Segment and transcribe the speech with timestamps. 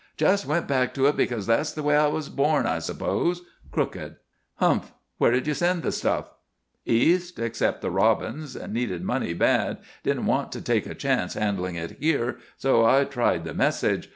[0.17, 4.15] Just went back to it because that's the way I was born, I suppose; crooked."
[4.55, 4.91] "Humph.
[5.19, 6.31] Where did you send the stuff?"
[6.87, 7.37] "East.
[7.37, 8.55] Except the Robbins.
[8.67, 13.43] Needed money bad, didn't want to take a chance handling it here, so I tried
[13.43, 14.09] the message.